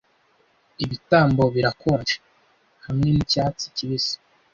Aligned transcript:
Ibitambo 0.83 1.43
birakonje, 1.55 2.15
hamwe 2.85 3.07
nicyatsi 3.13 3.65
kibisi 3.75 4.15